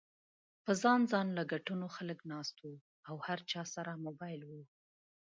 پۀ 0.63 0.71
ځان 0.81 0.99
ځانله 1.11 1.43
کټونو 1.51 1.85
خلک 1.95 2.19
ناست 2.31 2.55
وو 2.63 2.73
او 3.09 3.15
هر 3.27 3.39
چا 3.51 3.61
سره 3.75 4.01
موبايل 4.05 4.41
ؤ 4.55 4.61